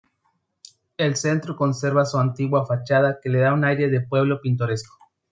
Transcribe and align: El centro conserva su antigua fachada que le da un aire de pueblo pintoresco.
El 0.97 1.15
centro 1.15 1.55
conserva 1.55 2.05
su 2.05 2.17
antigua 2.17 2.65
fachada 2.65 3.19
que 3.21 3.29
le 3.29 3.37
da 3.37 3.53
un 3.53 3.63
aire 3.63 3.87
de 3.87 4.01
pueblo 4.01 4.41
pintoresco. 4.41 4.97